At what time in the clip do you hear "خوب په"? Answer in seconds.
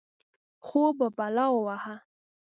0.65-1.07